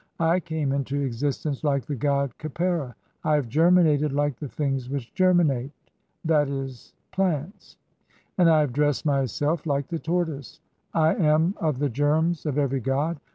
[0.19, 5.13] I came into "existence like the god Khepera, I have germinated like the "things which
[5.13, 6.25] germinate (/'.
[6.27, 6.71] e.,
[7.11, 7.77] plants),
[8.39, 10.59] and I have dressed myself "like the (4) Tortoise.
[10.93, 13.19] 3 I am [of] the germs of every god.